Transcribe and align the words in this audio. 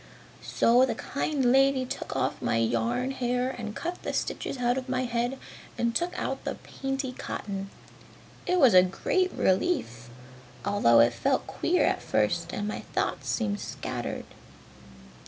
"So 0.41 0.83
the 0.83 0.95
kind 0.95 1.51
lady 1.51 1.85
took 1.85 2.15
off 2.15 2.41
my 2.41 2.55
yarn 2.57 3.11
hair 3.11 3.51
and 3.51 3.75
cut 3.75 4.01
the 4.01 4.13
stitches 4.13 4.57
out 4.57 4.75
of 4.75 4.89
my 4.89 5.03
head, 5.05 5.37
and 5.77 5.93
took 5.95 6.17
out 6.17 6.27
all 6.39 6.39
the 6.43 6.55
painty 6.55 7.11
cotton. 7.11 7.69
"It 8.47 8.59
was 8.59 8.73
a 8.73 8.81
great 8.81 9.31
relief, 9.31 10.09
although 10.65 11.01
it 11.01 11.13
felt 11.13 11.45
queer 11.45 11.85
at 11.85 12.01
first 12.01 12.51
and 12.51 12.67
my 12.67 12.79
thoughts 12.95 13.29
seemed 13.29 13.59
scattered. 13.59 14.25